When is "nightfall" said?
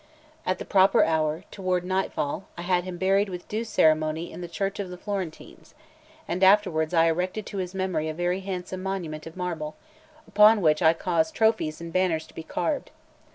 1.85-2.45